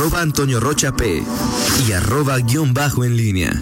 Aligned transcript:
arroba 0.00 0.22
Antonio 0.22 0.60
Rocha 0.60 0.96
P 0.96 1.22
y 1.86 1.92
arroba 1.92 2.38
guion 2.38 2.72
bajo 2.72 3.04
en 3.04 3.18
línea. 3.18 3.52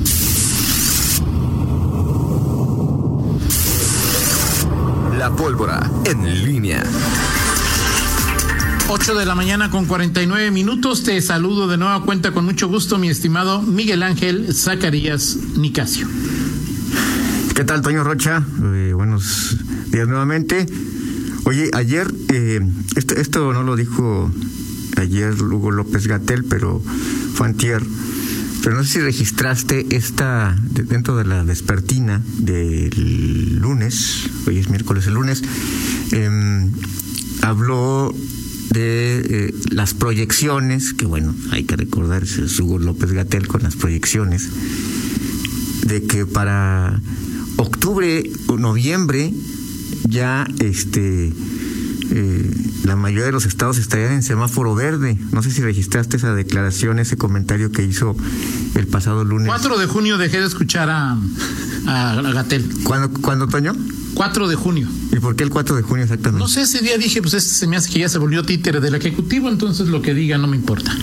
La 5.19 5.35
pólvora 5.35 5.90
en 6.04 6.45
línea. 6.45 6.85
8 8.88 9.16
de 9.16 9.27
la 9.27 9.35
mañana 9.35 9.69
con 9.69 9.87
49 9.87 10.53
minutos. 10.53 11.03
Te 11.03 11.21
saludo 11.22 11.66
de 11.66 11.77
nueva 11.77 12.04
cuenta 12.04 12.30
con 12.30 12.44
mucho 12.44 12.68
gusto, 12.68 12.98
mi 12.98 13.08
estimado 13.08 13.60
Miguel 13.60 14.04
Ángel 14.04 14.54
Zacarías 14.54 15.38
Nicasio. 15.56 16.06
¿Qué 17.56 17.64
tal, 17.64 17.82
Toño 17.82 18.05
Rocha? 18.05 18.45
Eh, 18.74 18.92
buenos 18.95 19.56
días 19.91 20.06
nuevamente. 20.06 20.66
Oye, 21.46 21.68
ayer, 21.74 22.14
eh, 22.28 22.60
esto, 22.95 23.16
esto 23.16 23.52
no 23.52 23.64
lo 23.64 23.74
dijo 23.74 24.30
ayer 24.98 25.34
Hugo 25.42 25.70
López 25.70 26.06
Gatel, 26.06 26.45
pero 26.45 26.80
fue 27.34 27.47
antier. 27.47 27.83
Pero 28.62 28.77
no 28.77 28.84
sé 28.84 28.95
si 28.95 29.01
registraste 29.01 29.87
esta, 29.91 30.57
dentro 30.71 31.16
de 31.16 31.24
la 31.24 31.45
despertina 31.45 32.23
del 32.38 33.59
lunes, 33.61 34.29
hoy 34.47 34.59
es 34.59 34.69
miércoles 34.69 35.07
el 35.07 35.15
lunes, 35.15 35.43
eh, 36.12 36.71
habló 37.43 38.15
de 38.71 39.21
eh, 39.21 39.55
las 39.71 39.95
proyecciones, 39.95 40.93
que 40.93 41.07
bueno, 41.07 41.35
hay 41.51 41.65
que 41.65 41.77
recordar, 41.77 42.24
es 42.24 42.60
Hugo 42.60 42.79
López 42.79 43.12
Gatel 43.12 43.46
con 43.46 43.62
las 43.62 43.77
proyecciones, 43.77 44.49
de 45.87 46.02
que 46.02 46.27
para 46.27 47.01
octubre 47.57 48.30
o 48.49 48.59
noviembre 48.59 49.33
ya 50.09 50.46
este 50.59 51.33
eh, 52.11 52.51
la 52.85 52.97
mayoría 52.97 53.27
de 53.27 53.33
los 53.33 53.45
estados 53.45 53.79
estarían 53.79 54.12
en 54.12 54.23
semáforo 54.23 54.75
verde. 54.75 55.19
No 55.33 55.43
sé 55.43 55.51
si 55.51 55.61
registraste 55.62 56.16
esa 56.16 56.35
declaración, 56.35 56.99
ese 56.99 57.16
comentario 57.16 57.71
que 57.71 57.85
hizo 57.85 58.16
el 58.75 58.87
pasado 58.87 59.25
lunes. 59.25 59.49
4 59.49 59.79
de 59.79 59.87
junio 59.87 60.19
dejé 60.19 60.41
de 60.41 60.47
escuchar 60.47 60.88
a, 60.91 61.19
a, 61.87 62.23
Gatel. 62.32 62.69
¿Cuándo, 62.85 63.10
¿Cuándo, 63.21 63.47
Toño? 63.49 63.74
4 64.14 64.48
de 64.48 64.56
junio. 64.56 64.88
¿Y 65.12 65.20
por 65.20 65.36
qué 65.36 65.44
el 65.44 65.50
4 65.50 65.77
de 65.77 65.82
junio 65.82 66.05
exactamente? 66.05 66.42
No 66.42 66.48
sé, 66.48 66.62
ese 66.62 66.80
día 66.80 66.97
dije, 66.98 67.20
pues 67.20 67.34
este 67.34 67.50
se 67.50 67.66
me 67.66 67.77
hace 67.77 67.91
que 67.92 68.00
ya 68.00 68.08
se 68.08 68.19
volvió 68.19 68.42
títere 68.42 68.80
del 68.80 68.94
Ejecutivo, 68.94 69.48
entonces 69.48 69.88
lo 69.88 70.02
que 70.02 70.14
diga 70.14 70.38
no 70.38 70.47
me 70.47 70.56
importa. 70.56 70.97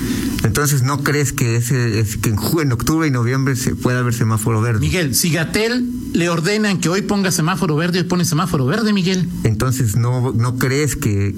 Entonces, 0.43 0.83
¿no 0.83 1.03
crees 1.03 1.33
que 1.33 1.55
ese 1.55 1.99
es 1.99 2.17
que 2.17 2.29
en, 2.29 2.37
en 2.61 2.71
octubre 2.71 3.07
y 3.07 3.11
noviembre 3.11 3.55
se 3.55 3.75
pueda 3.75 3.99
haber 3.99 4.13
semáforo 4.13 4.61
verde? 4.61 4.79
Miguel, 4.79 5.15
si 5.15 5.31
Gatel 5.31 5.89
le 6.15 6.29
ordenan 6.29 6.79
que 6.79 6.89
hoy 6.89 7.01
ponga 7.01 7.31
semáforo 7.31 7.75
verde, 7.75 7.99
hoy 7.99 8.05
pone 8.05 8.25
semáforo 8.25 8.65
verde, 8.65 8.93
Miguel. 8.93 9.27
Entonces, 9.43 9.95
¿no, 9.95 10.31
no 10.33 10.57
crees 10.57 10.95
que 10.95 11.35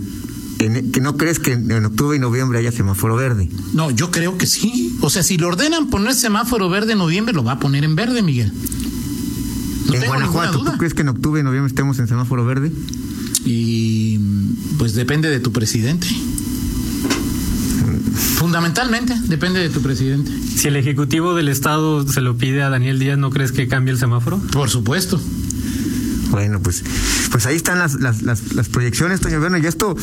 en, 0.59 0.91
que 0.91 1.01
no 1.01 1.17
crees 1.17 1.39
que 1.39 1.53
en, 1.53 1.85
octubre 1.85 2.17
y 2.17 2.19
noviembre 2.19 2.59
haya 2.59 2.71
semáforo 2.71 3.15
verde. 3.15 3.49
No, 3.73 3.91
yo 3.91 4.11
creo 4.11 4.37
que 4.37 4.45
sí. 4.45 4.97
O 5.01 5.09
sea, 5.09 5.23
si 5.23 5.37
le 5.37 5.45
ordenan 5.45 5.89
poner 5.89 6.13
semáforo 6.13 6.69
verde 6.69 6.93
en 6.93 6.99
noviembre, 6.99 7.33
lo 7.33 7.43
va 7.43 7.53
a 7.53 7.59
poner 7.59 7.83
en 7.83 7.95
verde, 7.95 8.21
Miguel. 8.21 8.51
No 9.87 9.93
en 9.93 10.05
Guanajuato, 10.05 10.63
¿tú 10.63 10.77
crees 10.77 10.93
que 10.93 11.01
en 11.01 11.09
octubre 11.09 11.39
y 11.39 11.43
noviembre 11.43 11.69
estemos 11.69 11.97
en 11.99 12.07
semáforo 12.07 12.45
verde? 12.45 12.71
Y 13.45 14.19
pues 14.77 14.93
depende 14.93 15.29
de 15.29 15.39
tu 15.39 15.51
presidente. 15.51 16.07
Fundamentalmente 18.37 19.15
depende 19.23 19.59
de 19.59 19.69
tu 19.69 19.81
presidente. 19.81 20.31
Si 20.31 20.67
el 20.67 20.75
Ejecutivo 20.75 21.33
del 21.33 21.49
Estado 21.49 22.07
se 22.07 22.21
lo 22.21 22.37
pide 22.37 22.61
a 22.61 22.69
Daniel 22.69 22.99
Díaz, 22.99 23.17
¿no 23.17 23.31
crees 23.31 23.51
que 23.51 23.67
cambie 23.67 23.91
el 23.91 23.97
semáforo? 23.97 24.39
Por 24.53 24.69
supuesto. 24.69 25.19
Bueno, 26.29 26.59
pues, 26.61 26.83
pues 27.31 27.47
ahí 27.47 27.55
están 27.55 27.79
las, 27.79 27.95
las, 27.95 28.21
las, 28.21 28.69
proyecciones, 28.69 29.21
Toño. 29.21 29.39
Bueno, 29.39 29.57
y 29.57 29.65
esto, 29.65 29.95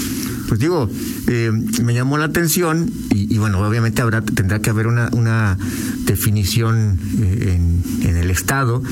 pues 0.49 0.59
digo, 0.59 0.91
eh, 1.29 1.53
me 1.81 1.95
llamó 1.95 2.19
la 2.19 2.25
atención 2.25 2.91
y, 3.11 3.39
bueno, 3.39 3.61
obviamente 3.61 4.03
habrá 4.03 4.23
tendrá 4.23 4.61
que 4.61 4.71
haber 4.71 4.89
una, 4.89 5.11
una 5.13 5.57
definición 6.05 6.99
eh, 7.21 7.55
en, 7.55 8.09
en, 8.09 8.17
el 8.17 8.33
Estado 8.33 8.83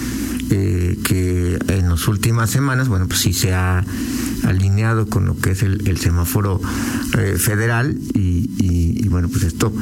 eh, 0.52 0.96
que 1.04 1.58
en 1.68 1.88
las 1.88 2.06
últimas 2.06 2.50
semanas, 2.50 2.88
bueno, 2.88 3.08
pues 3.08 3.20
sí 3.20 3.32
se 3.32 3.52
ha 3.52 3.84
alineado 4.44 5.06
con 5.06 5.26
lo 5.26 5.36
que 5.36 5.50
es 5.50 5.62
el, 5.62 5.96
semáforo 5.98 6.60
federal 7.36 7.96
y, 8.14 8.50
y, 8.58 9.08
bueno, 9.08 9.28
pues 9.28 9.44
esto 9.44 9.72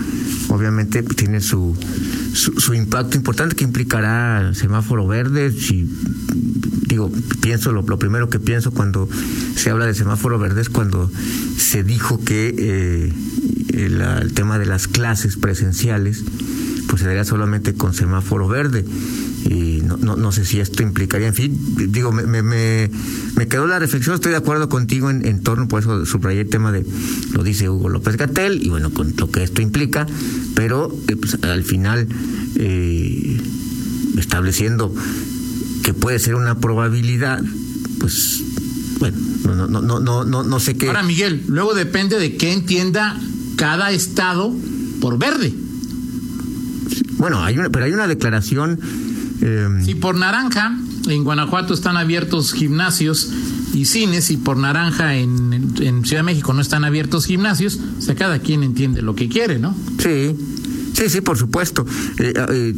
obviamente 0.49 1.03
tiene 1.03 1.41
su, 1.41 1.77
su, 2.35 2.53
su 2.61 2.75
impacto 2.75 3.17
importante 3.17 3.57
que 3.57 3.65
implicará 3.65 4.41
el 4.41 4.57
semáforo 4.57 5.07
verde, 5.07 5.53
si 5.53 5.89
digo, 6.91 7.11
pienso, 7.41 7.73
lo, 7.73 7.85
primero 7.85 8.29
que 8.29 8.41
pienso 8.41 8.73
cuando 8.73 9.09
se 9.55 9.71
habla 9.71 9.87
de 9.87 9.95
semáforo 9.95 10.39
verde 10.39 10.61
es 10.61 10.69
cuando 10.69 11.11
se 11.57 11.85
dijo 11.85 12.23
que 12.23 12.55
eh, 12.59 13.13
el, 13.73 14.33
tema 14.35 14.59
de 14.59 14.67
las 14.67 14.89
clases 14.89 15.37
presenciales 15.37 16.23
pues 16.89 17.03
se 17.03 17.07
daría 17.07 17.25
solamente 17.25 17.75
con 17.75 17.95
semáforo 17.95 18.49
verde. 18.49 18.85
Y 19.49 19.81
no, 19.83 19.97
no, 19.97 20.17
no 20.17 20.33
sé 20.33 20.45
si 20.45 20.61
esto 20.61 20.83
implicaría, 20.83 21.29
en 21.29 21.35
fin, 21.35 21.59
digo, 21.89 22.13
me, 22.13 22.25
me, 22.25 22.43
me, 22.43 23.49
quedó 23.49 23.67
la 23.67 23.79
reflexión, 23.79 24.15
estoy 24.15 24.33
de 24.33 24.37
acuerdo 24.37 24.69
contigo 24.69 25.09
en, 25.09 25.27
en 25.27 25.43
torno, 25.43 25.67
por 25.67 25.81
eso 25.81 26.05
subrayé 26.05 26.43
el 26.43 26.51
tema 26.51 26.73
de, 26.73 26.85
lo 27.33 27.43
dice 27.43 27.71
Hugo 27.71 27.89
López 27.89 28.17
Gatel, 28.17 28.63
y 28.63 28.69
bueno, 28.69 28.91
con 28.91 29.15
lo 29.17 29.31
que 29.31 29.43
esto 29.43 29.63
implica, 29.63 30.07
pero 30.55 30.95
eh, 31.09 31.17
pues, 31.17 31.43
al 31.43 31.65
final, 31.65 32.07
eh, 32.57 33.41
estableciendo 34.19 34.95
que 35.83 35.95
puede 35.95 36.19
ser 36.19 36.35
una 36.35 36.59
probabilidad, 36.59 37.43
pues 37.99 38.43
bueno, 38.99 39.17
no, 39.47 39.67
no, 39.67 39.81
no, 39.81 40.01
no, 40.01 40.25
no, 40.25 40.43
no 40.45 40.61
sé 40.61 40.77
qué. 40.77 40.89
Ahora, 40.89 41.03
Miguel, 41.03 41.45
luego 41.49 41.75
depende 41.75 42.19
de 42.19 42.37
qué 42.37 42.53
entienda 42.53 43.19
cada 43.57 43.91
estado 43.91 44.55
por 45.01 45.19
verde. 45.19 45.53
Bueno, 47.17 47.43
hay 47.43 47.59
una, 47.59 47.71
pero 47.71 47.87
hay 47.87 47.93
una 47.93 48.07
declaración. 48.07 48.79
Eh... 49.43 49.69
Si 49.85 49.95
por 49.95 50.17
naranja, 50.17 50.77
en 51.09 51.25
Guanajuato 51.25 51.75
están 51.75 51.97
abiertos 51.97 52.53
gimnasios 52.53 53.31
y 53.73 53.85
cines, 53.85 54.31
y 54.31 54.37
por 54.37 54.57
naranja 54.57 55.15
en, 55.17 55.75
en 55.81 56.05
Ciudad 56.05 56.21
de 56.21 56.25
México 56.25 56.53
no 56.53 56.61
están 56.61 56.85
abiertos 56.85 57.27
gimnasios, 57.27 57.79
o 57.99 58.03
sea, 58.03 58.15
cada 58.15 58.39
quien 58.41 58.63
entiende 58.63 59.03
lo 59.03 59.15
que 59.15 59.29
quiere, 59.29 59.59
¿no? 59.59 59.75
Sí. 59.99 60.37
Sí, 60.93 61.09
sí, 61.09 61.21
por 61.21 61.39
supuesto. 61.39 61.87
Eh, 62.19 62.35
eh, 62.37 62.75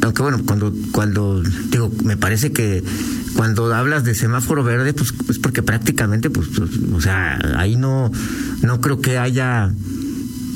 aunque 0.00 0.22
bueno, 0.22 0.40
cuando, 0.46 0.72
cuando 0.92 1.42
digo, 1.42 1.92
me 2.04 2.16
parece 2.16 2.52
que 2.52 2.82
cuando 3.34 3.72
hablas 3.74 4.04
de 4.04 4.14
semáforo 4.14 4.64
verde, 4.64 4.94
pues 4.94 5.12
es 5.28 5.38
porque 5.38 5.62
prácticamente, 5.62 6.30
pues, 6.30 6.48
pues, 6.56 6.70
o 6.94 7.00
sea, 7.00 7.38
ahí 7.56 7.76
no, 7.76 8.10
no 8.62 8.80
creo 8.80 9.00
que 9.00 9.18
haya, 9.18 9.70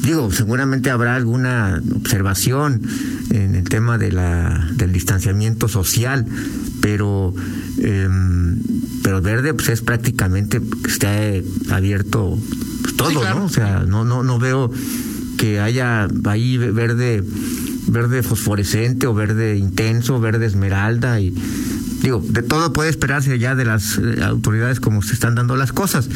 digo, 0.03 0.31
seguramente 0.32 0.91
habrá 0.91 1.16
alguna 1.16 1.82
observación 1.94 2.82
en 3.31 3.55
el 3.55 3.65
tema 3.69 3.99
de 3.99 4.13
la, 4.13 4.69
del 4.75 4.93
distanciamiento 4.93 5.69
social, 5.69 6.27
pero, 6.81 7.35
eh, 7.79 8.09
pero 9.03 9.23
verde, 9.23 9.55
pues 9.55 9.69
es 9.69 9.83
prácticamente 9.83 10.61
que 10.61 10.91
esté 10.91 11.45
abierto 11.71 12.39
pues, 12.83 12.97
todo, 12.97 13.29
¿no? 13.35 13.45
O 13.45 13.49
sea, 13.49 13.85
no, 13.87 14.05
no, 14.05 14.23
no 14.23 14.39
veo 14.39 14.71
que 15.39 15.61
haya 15.61 16.09
ahí 16.25 16.59
verde 16.59 17.25
verde 17.87 18.23
fosforescente 18.23 19.07
o 19.07 19.15
verde 19.15 19.57
intenso, 19.57 20.21
verde 20.21 20.47
esmeralda 20.47 21.21
y 21.21 21.35
digo, 22.03 22.23
de 22.27 22.43
todo 22.43 22.73
puede 22.73 22.91
esperarse 22.91 23.39
ya 23.39 23.55
de 23.55 23.65
las 23.65 23.99
eh, 23.99 24.23
autoridades 24.23 24.81
como 24.81 25.03
se 25.03 25.15
están 25.15 25.35
dando 25.35 25.57
las 25.57 25.73
cosas. 25.73 26.09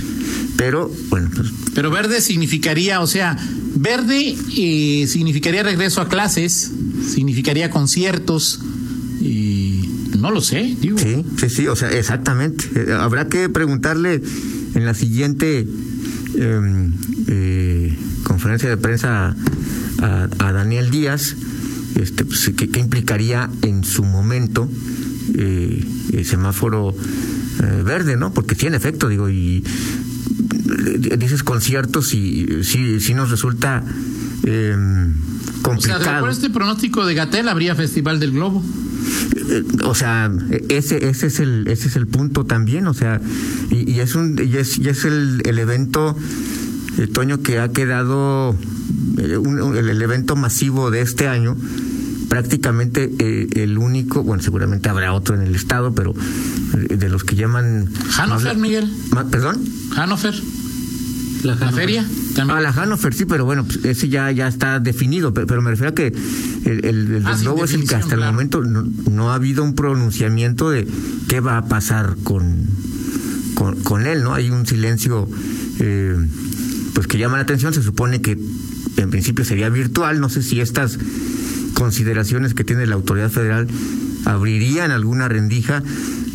Pero 0.57 0.91
bueno, 1.09 1.31
pues 1.35 1.51
pero 1.75 1.91
verde 1.91 2.21
significaría, 2.21 3.01
o 3.01 3.07
sea, 3.07 3.37
verde 3.75 4.37
eh, 4.57 5.07
significaría 5.09 5.63
regreso 5.63 6.01
a 6.01 6.09
clases, 6.09 6.71
significaría 7.03 7.71
conciertos 7.71 8.61
y 9.21 9.89
no 10.19 10.31
lo 10.31 10.41
sé, 10.41 10.77
digo. 10.81 10.99
Sí, 10.99 11.25
sí, 11.39 11.49
sí, 11.49 11.67
o 11.67 11.77
sea, 11.77 11.91
exactamente. 11.91 12.65
Eh, 12.75 12.93
habrá 12.93 13.29
que 13.29 13.49
preguntarle 13.49 14.23
en 14.75 14.85
la 14.85 14.95
siguiente 14.95 15.67
em, 16.37 16.93
eh, 17.29 17.97
conferencia 18.25 18.69
de 18.69 18.77
prensa 18.77 19.35
a, 20.01 20.53
Daniel 20.53 20.91
Díaz, 20.91 21.37
este, 21.97 22.25
pues, 22.25 22.51
¿qué, 22.57 22.79
implicaría 22.79 23.49
en 23.63 23.85
su 23.85 24.05
momento 24.05 24.69
eh, 25.35 25.85
el 26.13 26.25
semáforo 26.25 26.95
eh, 26.95 27.83
verde, 27.85 28.17
¿no? 28.17 28.33
Porque 28.33 28.55
tiene 28.55 28.77
efecto, 28.77 29.09
digo, 29.09 29.31
y 29.31 29.65
eh, 29.65 31.17
dices 31.17 31.43
conciertos 31.43 32.15
y 32.15 32.65
sí, 32.65 33.01
sí 33.01 33.15
nos 33.15 33.31
resulta 33.31 33.85
eh, 34.45 34.77
complicado. 35.63 36.01
O 36.01 36.05
sea, 36.05 36.21
por 36.21 36.31
este 36.31 36.51
pronóstico 36.51 37.05
de 37.07 37.15
Gatel 37.15 37.49
habría 37.49 37.75
Festival 37.75 38.21
del 38.21 38.33
Globo. 38.33 38.63
O 39.85 39.95
sea, 39.95 40.31
ese, 40.69 41.09
ese 41.09 41.27
es 41.27 41.41
el, 41.41 41.69
ese 41.69 41.89
es 41.89 41.97
el 41.97 42.07
punto 42.07 42.45
también, 42.45 42.87
o 42.87 42.95
sea, 42.95 43.21
y, 43.71 43.91
y 43.91 44.01
es 44.01 44.15
un, 44.15 44.41
y 44.43 44.57
es, 44.57 44.79
y 44.79 44.89
es 44.89 45.05
el, 45.05 45.43
el 45.45 45.59
evento 45.59 46.17
el 46.99 47.11
Toño, 47.11 47.43
que 47.43 47.59
ha 47.59 47.69
quedado 47.71 48.57
eh, 49.19 49.39
el 49.79 50.03
evento 50.03 50.37
masivo 50.37 50.91
de 50.91 51.01
este 51.01 51.29
año, 51.29 51.57
prácticamente 52.29 53.11
eh, 53.19 53.49
el 53.55 53.79
único, 53.79 54.23
bueno, 54.23 54.43
seguramente 54.43 54.89
habrá 54.89 55.13
otro 55.13 55.35
en 55.35 55.43
el 55.43 55.55
estado, 55.55 55.95
pero 55.95 56.15
eh, 56.75 56.97
de 56.97 57.09
los 57.09 57.25
que 57.25 57.37
llaman... 57.37 57.89
Hannover, 58.17 58.57
Miguel. 58.57 58.93
¿Perdón? 59.31 59.63
Hannover. 59.95 60.35
La 61.45 61.55
La 61.57 61.71
feria 61.73 62.07
también. 62.35 62.59
Ah, 62.59 62.61
la 62.61 62.73
Hannover, 62.73 63.13
sí, 63.15 63.25
pero 63.27 63.45
bueno, 63.45 63.65
pues, 63.65 63.85
ese 63.85 64.09
ya, 64.09 64.31
ya 64.33 64.49
está 64.49 64.81
definido. 64.81 65.33
Pero, 65.35 65.47
pero 65.47 65.63
me 65.63 65.71
refiero 65.71 65.91
a 65.91 65.95
que 65.95 66.09
el, 66.65 66.85
el, 66.85 67.15
el 67.15 67.27
Ah, 67.27 67.37
sí, 67.37 67.47
es 67.63 67.73
el 67.75 67.87
que 67.87 67.95
hasta 67.95 68.17
claro. 68.17 68.25
el 68.25 68.33
momento 68.33 68.63
no, 68.65 68.87
no 69.11 69.31
ha 69.31 69.35
habido 69.35 69.63
un 69.63 69.75
pronunciamiento 69.75 70.71
de 70.71 70.89
qué 71.29 71.41
va 71.41 71.59
a 71.59 71.67
pasar 71.67 72.17
con, 72.25 72.67
con, 73.55 73.77
con 73.83 74.07
él, 74.07 74.23
¿no? 74.23 74.35
Hay 74.35 74.51
un 74.51 74.67
silencio 74.67 75.29
eh, 75.81 76.17
pues 76.95 77.07
que 77.07 77.19
llama 77.19 77.37
la 77.37 77.43
atención. 77.43 77.75
Se 77.75 77.83
supone 77.83 78.21
que 78.21 78.39
en 78.97 79.11
principio 79.11 79.45
sería 79.45 79.69
virtual. 79.69 80.21
No 80.21 80.29
sé 80.31 80.43
si 80.43 80.61
estas 80.61 80.99
consideraciones 81.75 82.55
que 82.55 82.65
tiene 82.65 82.87
la 82.87 82.95
autoridad 82.95 83.31
federal 83.31 83.67
abrirían 84.25 84.91
alguna 84.91 85.29
rendija 85.29 85.83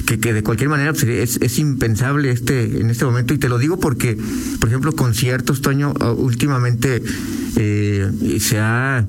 que, 0.10 0.20
que 0.20 0.34
de 0.34 0.42
cualquier 0.42 0.70
manera 0.70 0.92
pues, 0.92 1.04
es, 1.04 1.38
es 1.40 1.60
impensable 1.60 2.32
este 2.32 2.82
en 2.82 2.90
este 2.90 3.06
momento 3.06 3.36
y 3.36 3.38
te 3.38 3.48
lo 3.48 3.60
digo 3.60 3.80
porque 3.80 4.18
por 4.60 4.68
ejemplo 4.68 4.92
conciertos 4.94 5.62
Toño 5.62 5.94
ah, 6.00 6.12
últimamente 6.14 7.04
eh, 7.56 8.10
se 8.40 8.58
ha 8.60 9.06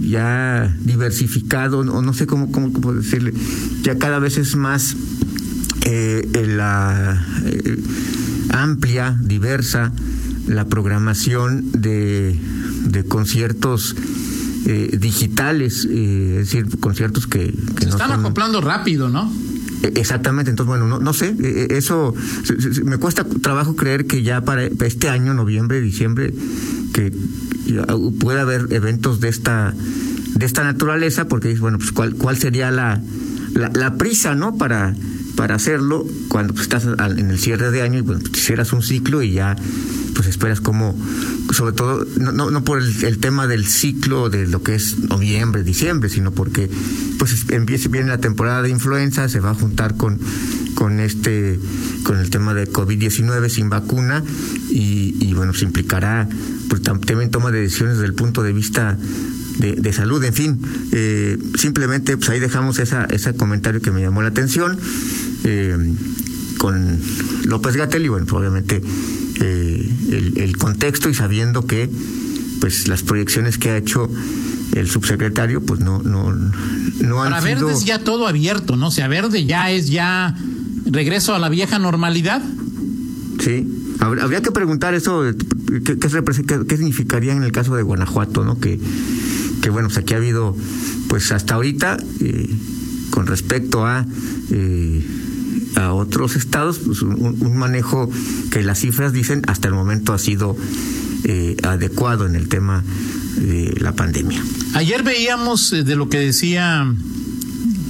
ya 0.00 0.76
diversificado 0.84 1.80
o 1.80 2.00
no 2.02 2.12
sé 2.12 2.26
cómo, 2.28 2.52
cómo, 2.52 2.72
cómo 2.72 2.92
decirle 2.94 3.34
ya 3.82 3.98
cada 3.98 4.20
vez 4.20 4.38
es 4.38 4.54
más 4.54 4.94
eh, 5.86 6.28
eh, 6.32 6.46
la 6.46 7.26
eh, 7.46 7.76
amplia 8.50 9.18
diversa 9.20 9.92
la 10.46 10.66
programación 10.66 11.70
de, 11.72 12.38
de 12.86 13.04
conciertos 13.04 13.94
eh, 14.66 14.96
digitales, 14.98 15.86
eh, 15.90 16.38
es 16.40 16.46
decir, 16.52 16.66
conciertos 16.80 17.26
que, 17.26 17.52
que 17.76 17.80
Se 17.80 17.86
no 17.86 17.90
están 17.92 18.10
son- 18.10 18.20
acoplando 18.20 18.60
rápido, 18.60 19.08
¿no? 19.08 19.32
Exactamente, 19.82 20.50
entonces 20.50 20.68
bueno, 20.68 20.86
no, 20.86 20.98
no 20.98 21.12
sé, 21.12 21.28
eh, 21.28 21.36
eh, 21.42 21.66
eso 21.70 22.14
me 22.84 22.98
cuesta 22.98 23.24
trabajo 23.24 23.76
creer 23.76 24.06
que 24.06 24.22
ya 24.22 24.42
para 24.42 24.64
este 24.64 25.08
año, 25.08 25.32
noviembre, 25.32 25.80
diciembre, 25.80 26.34
que 26.92 27.12
pueda 28.20 28.42
haber 28.42 28.66
eventos 28.72 29.20
de 29.20 29.28
esta 29.28 29.74
de 30.34 30.46
esta 30.46 30.64
naturaleza, 30.64 31.28
porque 31.28 31.54
bueno, 31.54 31.78
pues 31.78 31.92
cuál, 31.92 32.14
cuál 32.14 32.36
sería 32.36 32.70
la, 32.70 33.00
la, 33.54 33.94
prisa, 33.96 34.34
¿no? 34.34 34.56
Para, 34.56 34.94
para 35.36 35.56
hacerlo 35.56 36.06
cuando 36.28 36.54
pues, 36.54 36.62
estás 36.62 36.84
en 36.84 37.30
el 37.30 37.38
cierre 37.38 37.70
de 37.70 37.82
año 37.82 37.98
y 37.98 38.02
bueno, 38.02 38.20
pues, 38.20 38.42
hicieras 38.42 38.72
un 38.72 38.82
ciclo 38.82 39.22
y 39.22 39.32
ya 39.32 39.56
pues 40.14 40.28
esperas 40.28 40.60
como, 40.60 40.98
sobre 41.52 41.72
todo, 41.72 42.06
no, 42.18 42.32
no, 42.32 42.50
no 42.50 42.64
por 42.64 42.80
el, 42.82 43.18
tema 43.18 43.46
del 43.46 43.66
ciclo 43.66 44.28
de 44.30 44.46
lo 44.46 44.62
que 44.62 44.74
es 44.74 44.98
noviembre, 44.98 45.62
diciembre, 45.62 46.08
sino 46.08 46.32
porque 46.32 46.70
pues 47.18 47.32
es- 47.32 47.50
empieza 47.50 47.88
viene 47.88 48.08
la 48.08 48.18
temporada 48.18 48.62
de 48.62 48.70
influenza, 48.70 49.28
se 49.28 49.40
va 49.40 49.50
a 49.50 49.54
juntar 49.54 49.96
con, 49.96 50.18
con 50.74 51.00
este, 51.00 51.58
con 52.04 52.18
el 52.18 52.30
tema 52.30 52.54
de 52.54 52.70
COVID-19 52.70 53.48
sin 53.48 53.70
vacuna 53.70 54.22
y, 54.70 55.16
y 55.20 55.34
bueno, 55.34 55.52
se 55.54 55.64
implicará 55.64 56.28
pues 56.68 56.82
tam- 56.82 57.04
también 57.04 57.30
toma 57.30 57.50
de 57.50 57.60
decisiones 57.60 57.96
desde 57.96 58.06
el 58.06 58.14
punto 58.14 58.42
de 58.42 58.52
vista 58.52 58.96
de, 59.58 59.72
de 59.74 59.92
salud, 59.92 60.22
en 60.24 60.32
fin, 60.32 60.58
eh, 60.92 61.36
simplemente 61.56 62.16
pues 62.16 62.30
ahí 62.30 62.40
dejamos 62.40 62.78
esa, 62.78 63.04
ese 63.06 63.34
comentario 63.34 63.80
que 63.82 63.90
me 63.90 64.00
llamó 64.00 64.22
la 64.22 64.28
atención 64.28 64.78
eh, 65.44 65.76
con 66.58 66.98
López 67.44 67.76
Gatel 67.76 68.04
y 68.04 68.08
bueno, 68.08 68.26
pues, 68.26 68.38
obviamente 68.40 68.80
el, 69.40 70.34
el 70.36 70.56
contexto 70.56 71.08
y 71.08 71.14
sabiendo 71.14 71.66
que 71.66 71.88
pues 72.60 72.88
las 72.88 73.02
proyecciones 73.02 73.56
que 73.58 73.70
ha 73.70 73.76
hecho 73.76 74.08
el 74.74 74.88
subsecretario 74.88 75.62
pues 75.62 75.80
no 75.80 76.02
no 76.02 76.32
no 76.32 77.22
han 77.22 77.30
Para 77.32 77.40
sido 77.42 77.66
Verde 77.66 77.72
es 77.78 77.84
ya 77.84 77.98
todo 78.00 78.28
abierto, 78.28 78.76
¿no? 78.76 78.88
O 78.88 78.90
sea, 78.90 79.08
Verde 79.08 79.44
ya 79.46 79.70
es 79.70 79.88
ya 79.90 80.36
regreso 80.86 81.34
a 81.34 81.38
la 81.38 81.48
vieja 81.48 81.78
normalidad. 81.78 82.42
Sí, 83.42 83.66
Habr- 83.98 84.20
habría 84.22 84.42
que 84.42 84.50
preguntar 84.50 84.94
eso, 84.94 85.26
eh, 85.28 85.34
¿qué, 85.84 85.98
qué, 85.98 86.08
represe- 86.08 86.44
qué- 86.46 86.66
qué 86.66 86.76
significaría 86.76 87.32
en 87.32 87.42
el 87.42 87.52
caso 87.52 87.74
de 87.76 87.82
Guanajuato, 87.82 88.44
¿no? 88.44 88.58
Que, 88.58 88.78
que 89.62 89.70
bueno, 89.70 89.88
pues 89.88 89.98
aquí 89.98 90.14
ha 90.14 90.18
habido, 90.18 90.56
pues 91.08 91.32
hasta 91.32 91.54
ahorita, 91.54 91.96
eh, 92.20 92.48
con 93.10 93.26
respecto 93.26 93.86
a, 93.86 94.06
eh, 94.50 95.04
a 95.76 95.92
otros 95.92 96.36
estados, 96.36 96.78
pues 96.78 97.02
un, 97.02 97.36
un 97.40 97.56
manejo 97.56 98.10
que 98.50 98.62
las 98.62 98.80
cifras 98.80 99.12
dicen 99.12 99.42
hasta 99.46 99.68
el 99.68 99.74
momento 99.74 100.12
ha 100.12 100.18
sido 100.18 100.56
eh, 101.24 101.56
adecuado 101.62 102.26
en 102.26 102.34
el 102.34 102.48
tema 102.48 102.82
de 103.36 103.76
la 103.80 103.92
pandemia. 103.92 104.42
Ayer 104.74 105.02
veíamos 105.02 105.72
eh, 105.72 105.82
de 105.82 105.94
lo 105.94 106.08
que 106.08 106.18
decía 106.18 106.86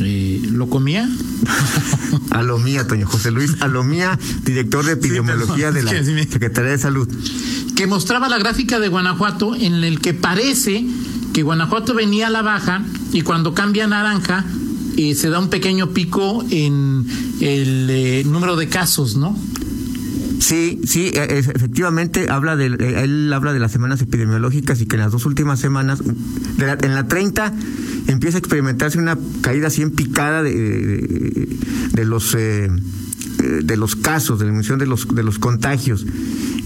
eh, 0.01 0.43
lo 0.51 0.69
comía. 0.69 1.09
A 2.31 2.43
lo 2.43 2.59
mía, 2.59 2.87
Toño 2.87 3.07
José 3.07 3.31
Luis, 3.31 3.57
a 3.61 3.67
lo 3.67 3.83
mía, 3.83 4.19
director 4.45 4.85
de 4.85 4.93
epidemiología 4.93 5.73
de 5.73 5.83
la 5.83 5.91
Secretaría 5.91 6.73
de 6.73 6.79
Salud. 6.79 7.09
que 7.77 7.87
mostraba 7.87 8.29
la 8.29 8.39
gráfica 8.39 8.79
de 8.79 8.89
Guanajuato 8.89 9.55
en 9.55 9.83
el 9.85 10.01
que 10.01 10.15
parece 10.15 10.87
que 11.33 11.43
Guanajuato 11.43 11.95
venía 11.95 12.29
a 12.29 12.31
la 12.31 12.43
baja 12.43 12.83
y 13.13 13.23
cuando 13.23 13.53
cambia 13.55 13.85
a 13.85 13.89
naranja 13.89 14.45
eh, 14.97 15.15
se 15.15 15.29
da 15.31 15.39
un 15.39 15.49
pequeño 15.51 15.91
pico 15.91 16.45
en 16.51 17.07
el 17.41 17.89
eh, 17.91 18.23
número 18.27 18.57
de 18.57 18.69
casos, 18.69 19.17
¿no? 19.17 19.37
Sí, 20.41 20.81
sí, 20.87 21.11
e- 21.15 21.39
efectivamente 21.39 22.31
habla 22.31 22.57
de, 22.57 22.67
eh, 22.67 23.03
él 23.05 23.31
habla 23.33 23.53
de 23.53 23.59
las 23.61 23.73
semanas 23.73 24.01
epidemiológicas 24.01 24.81
y 24.81 24.87
que 24.87 24.97
en 24.97 25.03
las 25.03 25.13
dos 25.13 25.27
últimas 25.27 25.61
semanas, 25.61 26.01
de 26.57 26.67
la- 26.67 26.79
en 26.81 26.95
la 26.95 27.07
30 27.07 27.53
empieza 28.07 28.39
a 28.39 28.41
experimentarse 28.41 28.99
una 28.99 29.19
caída 29.43 29.67
así 29.69 29.83
en 29.83 29.91
picada 29.91 30.43
de, 30.43 30.53
de, 31.93 32.05
los 32.07 32.35
eh, 32.39 32.69
de 33.63 33.77
los 33.77 33.97
casos, 33.97 34.39
de 34.39 34.47
la 34.47 34.51
disminución 34.53 34.79
de 34.79 34.87
los 34.87 35.07
de 35.15 35.23
los 35.23 35.39
contagios 35.39 36.05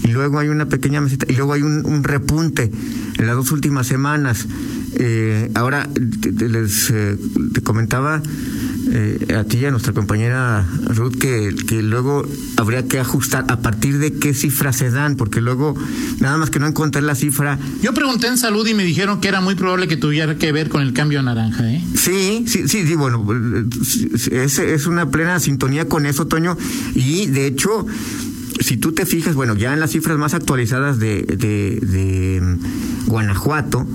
y 0.05 0.11
luego 0.11 0.39
hay 0.39 0.49
una 0.49 0.67
pequeña 0.67 1.01
meseta 1.01 1.25
y 1.29 1.35
luego 1.35 1.53
hay 1.53 1.63
un, 1.63 1.85
un 1.85 2.03
repunte 2.03 2.71
en 3.17 3.27
las 3.27 3.35
dos 3.35 3.51
últimas 3.51 3.87
semanas. 3.87 4.47
Eh, 4.97 5.51
ahora 5.55 5.89
te, 6.21 6.31
te 6.31 6.47
les 6.47 6.89
eh, 6.89 7.17
te 7.53 7.61
comentaba 7.61 8.21
eh, 8.91 9.35
a 9.37 9.43
ti 9.43 9.57
y 9.57 9.65
a 9.65 9.71
nuestra 9.71 9.91
compañera 9.91 10.65
Ruth 10.87 11.17
que, 11.19 11.53
que 11.67 11.81
luego 11.83 12.25
habría 12.55 12.87
que 12.87 12.99
ajustar 12.99 13.43
a 13.49 13.59
partir 13.59 13.97
de 13.97 14.13
qué 14.13 14.33
cifras 14.33 14.77
se 14.77 14.91
dan, 14.91 15.17
porque 15.17 15.41
luego 15.41 15.75
nada 16.19 16.37
más 16.37 16.49
que 16.49 16.59
no 16.59 16.67
encontré 16.67 17.01
la 17.01 17.15
cifra. 17.15 17.59
Yo 17.81 17.93
pregunté 17.93 18.27
en 18.27 18.37
salud 18.37 18.65
y 18.67 18.73
me 18.73 18.85
dijeron 18.85 19.19
que 19.19 19.27
era 19.27 19.41
muy 19.41 19.55
probable 19.55 19.89
que 19.89 19.97
tuviera 19.97 20.37
que 20.37 20.51
ver 20.53 20.69
con 20.69 20.81
el 20.81 20.93
cambio 20.93 21.19
a 21.19 21.23
naranja, 21.23 21.69
¿eh? 21.69 21.83
Sí, 21.95 22.45
sí, 22.47 22.67
sí, 22.69 22.87
sí, 22.87 22.95
bueno, 22.95 23.25
eh, 23.31 24.45
es, 24.45 24.59
es 24.59 24.87
una 24.87 25.09
plena 25.09 25.39
sintonía 25.41 25.89
con 25.89 26.05
eso, 26.05 26.27
Toño, 26.27 26.57
y 26.93 27.25
de 27.25 27.47
hecho, 27.47 27.85
si 28.65 28.77
tú 28.77 28.93
te 28.93 29.05
fijas, 29.05 29.35
bueno, 29.35 29.53
ya 29.55 29.73
en 29.73 29.79
las 29.79 29.91
cifras 29.91 30.17
más 30.17 30.33
actualizadas 30.33 30.97
de, 30.97 31.21
de, 31.21 31.79
de 31.81 32.41
mm, 32.41 33.05
Guanajuato, 33.05 33.85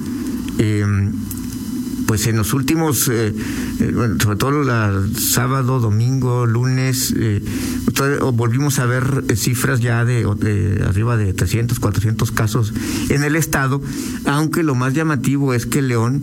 eh, 0.59 0.87
pues 2.07 2.29
en 2.29 2.37
los 2.37 2.55
últimos, 2.55 3.09
eh, 3.09 3.35
eh, 3.81 3.93
sobre 4.23 4.37
todo 4.37 4.63
la, 4.63 4.93
sábado, 5.19 5.81
domingo, 5.81 6.47
lunes, 6.47 7.13
eh, 7.17 7.43
volvimos 8.33 8.79
a 8.79 8.87
ver 8.87 9.25
cifras 9.37 9.81
ya 9.81 10.05
de 10.05 10.85
arriba 10.87 11.17
de 11.17 11.35
300, 11.35 11.81
400 11.81 12.31
casos 12.31 12.73
en 13.09 13.25
el 13.25 13.35
estado, 13.35 13.83
aunque 14.25 14.63
lo 14.63 14.77
más 14.77 14.95
llamativo 14.95 15.53
es 15.53 15.67
que 15.67 15.83
León 15.83 16.23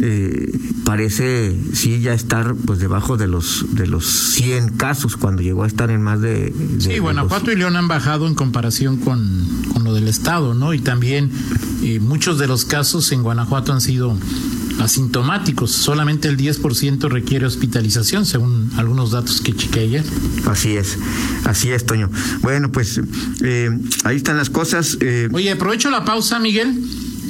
eh, 0.00 0.50
parece 0.84 1.56
sí 1.72 2.00
ya 2.00 2.12
estar 2.14 2.54
pues 2.66 2.78
debajo 2.78 3.16
de 3.16 3.26
los 3.28 3.64
de 3.74 3.86
los 3.86 4.06
100 4.06 4.70
casos 4.76 5.16
cuando 5.16 5.42
llegó 5.42 5.64
a 5.64 5.66
estar 5.66 5.90
en 5.90 6.02
más 6.02 6.20
de, 6.20 6.50
de- 6.50 6.80
Sí, 6.80 6.88
de 6.90 7.00
Guanajuato 7.00 7.46
los- 7.46 7.54
y 7.54 7.58
León 7.58 7.76
han 7.76 7.88
bajado 7.88 8.26
en 8.26 8.34
comparación 8.34 8.98
con, 8.98 9.46
con 9.72 9.84
lo 9.84 9.94
del 9.94 10.08
Estado, 10.08 10.54
¿no? 10.54 10.74
Y 10.74 10.80
también 10.80 11.30
eh, 11.82 11.98
muchos 12.00 12.38
de 12.38 12.46
los 12.46 12.64
casos 12.64 13.10
en 13.12 13.22
Guanajuato 13.22 13.72
han 13.72 13.80
sido 13.80 14.16
asintomáticos. 14.80 15.70
Solamente 15.72 16.28
el 16.28 16.36
10% 16.36 17.08
requiere 17.08 17.46
hospitalización, 17.46 18.26
según 18.26 18.70
algunos 18.76 19.10
datos 19.10 19.40
que 19.40 19.52
chequé 19.54 19.80
ayer. 19.80 20.04
Así 20.46 20.76
es, 20.76 20.98
así 21.44 21.70
es, 21.70 21.86
Toño. 21.86 22.10
Bueno, 22.42 22.70
pues 22.70 23.00
eh, 23.42 23.70
ahí 24.04 24.16
están 24.16 24.36
las 24.36 24.50
cosas. 24.50 24.98
eh, 25.00 25.28
Oye, 25.32 25.50
aprovecho 25.52 25.90
la 25.90 26.04
pausa, 26.04 26.38
Miguel, 26.38 26.74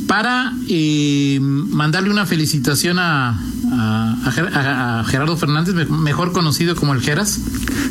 para 0.06 0.52
eh, 0.68 1.38
mandarle 1.40 2.10
una 2.10 2.26
felicitación 2.26 2.98
a, 2.98 3.30
a- 3.30 4.16
a 4.24 4.32
Ger- 4.32 4.52
a- 4.54 5.00
a 5.00 5.04
Gerardo 5.04 5.36
Fernández, 5.36 5.74
me- 5.74 5.84
mejor 5.86 6.32
conocido 6.32 6.76
como 6.76 6.94
el 6.94 7.00
Geras. 7.00 7.40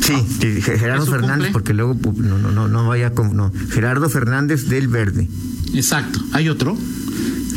sí, 0.00 0.14
sí, 0.40 0.62
Gerardo 0.62 1.02
¿Es 1.02 1.06
su 1.06 1.10
Fernández, 1.12 1.36
cumple? 1.48 1.52
porque 1.52 1.74
luego 1.74 1.96
no, 2.16 2.38
no, 2.38 2.50
no, 2.52 2.68
no 2.68 2.86
vaya 2.88 3.10
con 3.12 3.36
no. 3.36 3.52
Gerardo 3.70 4.08
Fernández 4.08 4.68
del 4.68 4.88
Verde. 4.88 5.28
Exacto. 5.74 6.20
¿Hay 6.32 6.48
otro? 6.48 6.76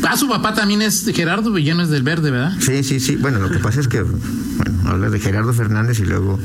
Ah, 0.06 0.16
su 0.16 0.28
papá 0.28 0.54
también 0.54 0.82
es 0.82 1.04
Gerardo 1.14 1.52
Villano, 1.52 1.82
es 1.82 1.90
del 1.90 2.02
Verde, 2.02 2.30
¿verdad? 2.30 2.56
Sí, 2.58 2.82
sí, 2.82 3.00
sí. 3.00 3.16
Bueno, 3.16 3.38
lo 3.38 3.50
que 3.50 3.58
pasa 3.58 3.80
es 3.80 3.88
que, 3.88 4.00
bueno, 4.02 4.72
habla 4.86 5.10
de 5.10 5.20
Gerardo 5.20 5.52
Fernández 5.52 6.00
y 6.00 6.04
luego, 6.06 6.38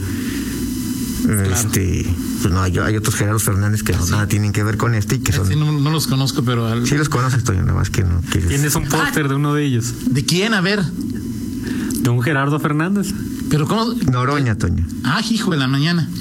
este, 1.51 2.05
pues 2.41 2.53
no, 2.53 2.61
hay, 2.61 2.77
hay 2.77 2.95
otros 2.97 3.15
Gerardos 3.15 3.43
Fernández 3.43 3.83
que 3.83 3.93
no, 3.93 4.05
nada 4.07 4.27
tienen 4.27 4.51
que 4.51 4.63
ver 4.63 4.77
con 4.77 4.93
este 4.95 5.15
y 5.15 5.19
que 5.19 5.31
son. 5.31 5.47
Sí, 5.47 5.55
no, 5.55 5.71
no 5.71 5.89
los 5.91 6.07
conozco, 6.07 6.43
pero... 6.43 6.67
al- 6.67 6.85
Sí 6.87 6.95
los 6.95 7.09
conoces, 7.09 7.43
Toño, 7.43 7.61
nada 7.61 7.73
más 7.73 7.89
que 7.89 8.03
no 8.03 8.21
quieres. 8.29 8.49
Tienes 8.49 8.75
un 8.75 8.83
póster 8.87 9.27
de 9.29 9.35
uno 9.35 9.53
de 9.53 9.65
ellos, 9.65 9.93
¿De 10.07 10.23
quién? 10.25 10.53
A 10.53 10.61
ver. 10.61 10.83
de 10.83 12.09
un 12.09 12.21
Gerardo 12.21 12.59
Fernández. 12.59 13.07
Pero 13.49 13.67
¿cómo? 13.67 13.93
Noroña, 14.11 14.55
Toño. 14.57 14.85
Ah, 15.03 15.21
hijo 15.29 15.51
de 15.51 15.57
la 15.57 15.67
mañana. 15.67 16.07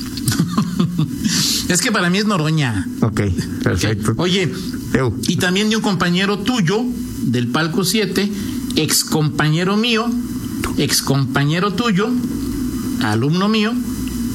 Es 1.69 1.81
que 1.81 1.91
para 1.91 2.11
mí 2.11 2.19
es 2.19 2.27
Noroña. 2.27 2.87
Ok, 3.01 3.21
perfecto. 3.63 4.13
Oye, 4.19 4.53
Eu. 4.93 5.17
y 5.27 5.37
también 5.37 5.71
de 5.71 5.77
un 5.77 5.83
compañero 5.83 6.39
tuyo 6.41 6.85
del 7.23 7.49
Palco 7.49 7.85
7, 7.85 8.31
ex 8.77 9.03
compañero 9.05 9.77
mío, 9.77 10.07
ex 10.77 11.01
compañero 11.03 11.73
tuyo, 11.73 12.11
alumno 13.03 13.49
mío, 13.49 13.73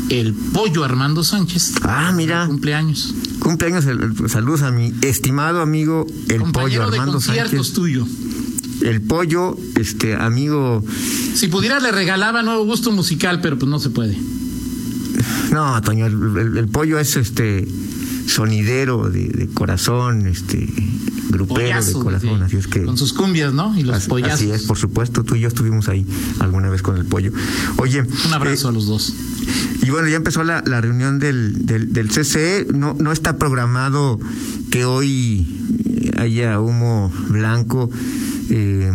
el 0.10 0.34
Pollo 0.34 0.84
Armando 0.84 1.24
Sánchez. 1.24 1.74
Ah, 1.84 2.12
mira. 2.16 2.46
Cumpleaños. 2.48 3.14
Cumpleaños, 3.40 3.86
saludos 4.28 4.62
a 4.64 4.72
mi 4.72 4.94
estimado 5.02 5.62
amigo 5.62 6.06
el 6.28 6.42
pollo 6.52 6.90
de 6.90 6.98
Armando 6.98 7.14
conciertos 7.14 7.52
Sánchez. 7.68 7.74
tuyo. 7.74 8.08
El 8.82 9.02
pollo, 9.02 9.58
este 9.76 10.16
amigo. 10.16 10.84
Si 11.36 11.48
pudiera 11.48 11.80
le 11.80 11.92
regalaba 11.92 12.42
nuevo 12.44 12.64
gusto 12.66 12.92
musical, 12.92 13.42
pero 13.42 13.58
pues 13.60 13.70
no 13.70 13.80
se 13.80 13.90
puede. 13.90 14.18
No, 15.52 15.82
Toño, 15.82 16.06
el, 16.06 16.38
el- 16.38 16.58
el 16.58 16.68
pollo 16.68 17.00
es 17.00 17.16
este 17.18 17.68
sonidero 18.28 19.10
de, 19.10 19.28
de 19.30 19.48
corazón, 19.48 20.28
este 20.28 20.72
grupero 21.30 21.66
Pollazo, 21.66 21.98
de 22.00 22.04
corazón, 22.04 22.38
sí. 22.40 22.44
así 22.46 22.58
es 22.58 22.68
que. 22.68 22.84
Con 22.86 22.98
sus 22.98 23.14
cumbias, 23.14 23.54
¿no? 23.54 23.78
Y 23.78 23.84
los 23.84 23.96
así, 23.98 24.10
pollazos. 24.10 24.36
así 24.36 24.52
es, 24.52 24.64
por 24.64 24.78
supuesto, 24.78 25.24
tú 25.24 25.36
y 25.36 25.42
yo 25.42 25.48
estuvimos 25.48 25.90
ahí 25.90 26.06
alguna 26.40 26.70
vez 26.70 26.82
con 26.82 26.96
el 26.98 27.06
pollo. 27.06 27.32
Oye, 27.78 28.02
Un 28.26 28.34
abrazo 28.34 28.68
eh, 28.68 28.70
a 28.70 28.74
los 28.74 28.86
dos. 28.88 29.14
Y 29.90 29.92
bueno, 29.92 30.08
ya 30.08 30.18
empezó 30.18 30.44
la, 30.44 30.62
la 30.68 30.82
reunión 30.82 31.18
del, 31.18 31.66
del, 31.66 31.92
del 31.92 32.10
CCE. 32.10 32.68
No, 32.72 32.96
no 33.00 33.12
está 33.12 33.38
programado 33.40 34.20
que 34.70 34.86
hoy 34.86 35.48
haya 36.16 36.60
humo 36.60 37.12
blanco. 37.30 37.90
Eh, 38.52 38.92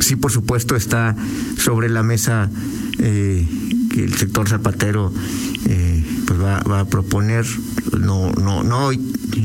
sí, 0.00 0.16
por 0.16 0.32
supuesto, 0.32 0.76
está 0.76 1.14
sobre 1.58 1.90
la 1.90 2.02
mesa 2.02 2.48
eh, 3.00 3.46
que 3.92 4.02
el 4.02 4.14
sector 4.14 4.48
zapatero 4.48 5.12
eh, 5.66 6.02
pues 6.26 6.40
va, 6.40 6.60
va 6.60 6.80
a 6.80 6.84
proponer. 6.86 7.44
No, 8.00 8.32
no, 8.32 8.62
no 8.62 8.86
hoy, 8.86 8.96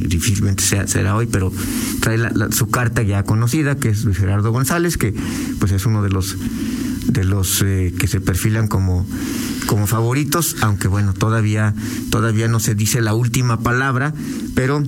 difícilmente 0.08 0.64
sea- 0.64 0.88
será 0.88 1.18
hoy, 1.18 1.28
pero 1.30 1.52
trae 2.00 2.18
la- 2.18 2.32
la- 2.34 2.54
su 2.54 2.68
carta 2.70 3.04
ya 3.04 3.24
conocida, 3.24 3.75
que 3.75 3.90
es 3.90 4.06
Luis 4.06 4.18
Gerardo 4.18 4.54
González, 4.54 4.96
que 4.98 5.14
pues 5.60 5.74
es 5.74 5.86
uno 5.86 6.02
de 6.04 6.10
los 6.10 6.38
de 7.15 7.24
los 7.24 7.62
eh, 7.62 7.93
que 7.98 8.07
se 8.07 8.19
perfilan 8.22 8.67
como 8.67 9.07
como 9.67 9.88
favoritos, 9.88 10.57
aunque 10.62 10.88
bueno, 10.88 11.13
todavía 11.13 11.74
todavía 12.12 12.48
no 12.48 12.60
se 12.60 12.75
dice 12.75 13.01
la 13.01 13.13
última 13.13 13.62
palabra, 13.62 14.13
pero 14.53 14.84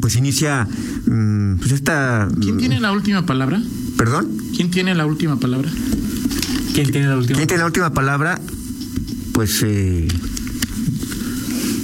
pues 0.00 0.16
inicia 0.16 0.66
mm, 1.06 1.56
pues 1.58 1.72
esta 1.72 2.28
¿Quién 2.40 2.56
tiene 2.56 2.80
la 2.80 2.90
última 2.92 3.26
palabra? 3.26 3.62
perdón, 3.96 4.28
¿Quién 4.56 4.70
tiene 4.70 4.94
la 4.94 5.06
última 5.06 5.38
palabra? 5.38 5.70
¿Quién 6.74 6.90
tiene 6.90 7.06
la 7.06 7.16
última? 7.18 7.36
¿quién 7.36 7.46
tiene 7.46 7.60
la 7.60 7.66
última 7.66 7.92
palabra? 7.92 8.40
Pues 9.34 9.62
eh, 9.62 10.08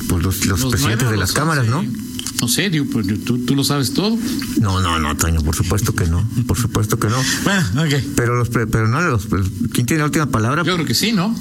pues 0.09 0.23
los, 0.23 0.47
los 0.47 0.61
Los 0.61 0.71
presidentes 0.71 1.03
nueve 1.05 1.17
de 1.17 1.21
las 1.21 1.33
cámaras, 1.33 1.67
¿no? 1.67 1.85
No 2.41 2.47
sé, 2.49 2.71
digo, 2.71 2.87
pues 2.93 3.07
tú, 3.25 3.39
tú 3.39 3.55
lo 3.57 3.65
sabes 3.65 3.93
todo. 3.95 4.17
No, 4.61 4.81
no, 4.81 4.99
no, 5.01 5.17
Toño, 5.17 5.41
por 5.43 5.57
supuesto 5.57 5.95
que 5.95 6.07
no, 6.07 6.23
por 6.47 6.57
supuesto 6.57 6.99
que 6.99 7.09
no. 7.09 7.17
Bueno, 7.45 7.63
ok. 7.83 8.03
Pero 8.17 8.37
los 8.37 8.49
pero 8.49 8.87
no 8.89 9.01
los 9.01 9.27
¿quién 9.73 9.87
tiene 9.87 9.99
la 10.01 10.05
última 10.07 10.27
palabra? 10.27 10.63
Yo 10.65 10.75
creo 10.75 10.87
que 10.87 10.95
sí, 10.95 11.13
¿no? 11.13 11.35